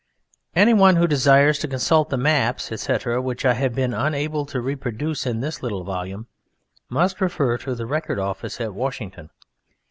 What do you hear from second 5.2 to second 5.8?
in this